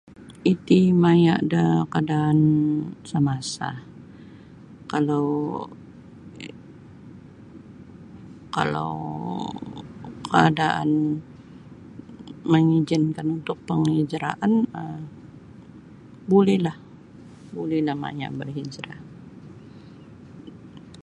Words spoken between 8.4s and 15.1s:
kalau kaadaan mangijinkan untuk penghijraan um